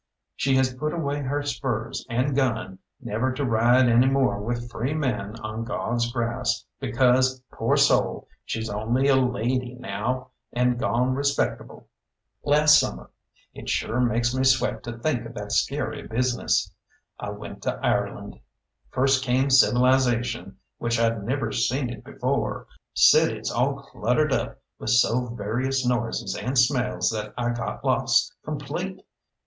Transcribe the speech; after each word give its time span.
She 0.35 0.55
has 0.55 0.73
put 0.73 0.93
away 0.93 1.21
her 1.21 1.43
spurs 1.43 2.07
and 2.09 2.35
gun 2.35 2.79
never 3.01 3.31
to 3.33 3.45
ride 3.45 3.87
any 3.87 4.07
more 4.07 4.41
with 4.41 4.71
free 4.71 4.95
men 4.95 5.35
on 5.41 5.63
God's 5.63 6.11
grass, 6.11 6.65
because, 6.79 7.39
poor 7.51 7.77
soul! 7.77 8.27
she's 8.43 8.67
only 8.67 9.07
a 9.09 9.15
lady 9.15 9.75
now 9.75 10.31
and 10.53 10.79
gone 10.79 11.13
respectable. 11.13 11.87
Last 12.43 12.79
summer 12.79 13.11
it 13.53 13.69
sure 13.69 13.99
makes 13.99 14.33
me 14.33 14.43
sweat 14.43 14.81
to 14.85 14.97
think 14.97 15.23
of 15.27 15.35
that 15.35 15.51
scary 15.51 16.07
business 16.07 16.73
I 17.19 17.29
went 17.29 17.61
to 17.61 17.79
Ireland. 17.85 18.39
First 18.89 19.23
came 19.23 19.51
civilisation 19.51 20.57
which 20.79 20.99
I'd 20.99 21.23
never 21.23 21.51
seen 21.51 21.91
it 21.91 22.03
before 22.03 22.65
cities 22.95 23.51
all 23.51 23.75
cluttered 23.75 24.33
up 24.33 24.59
with 24.79 24.89
so 24.89 25.27
various 25.27 25.85
noises 25.85 26.35
and 26.35 26.57
smells 26.57 27.11
that 27.11 27.35
I 27.37 27.51
got 27.51 27.85
lost 27.85 28.33
complete. 28.43 28.99